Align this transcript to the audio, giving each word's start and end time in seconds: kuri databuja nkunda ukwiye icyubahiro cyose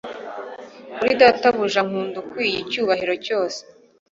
kuri 0.97 1.11
databuja 1.21 1.81
nkunda 1.87 2.15
ukwiye 2.21 2.57
icyubahiro 2.59 3.13
cyose 3.25 3.59